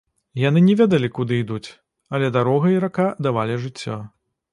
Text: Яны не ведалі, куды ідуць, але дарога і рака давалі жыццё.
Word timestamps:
Яны 0.43 0.61
не 0.67 0.75
ведалі, 0.79 1.09
куды 1.17 1.33
ідуць, 1.43 1.69
але 2.19 2.31
дарога 2.39 2.73
і 2.77 2.79
рака 2.87 3.05
давалі 3.29 3.59
жыццё. 3.67 3.99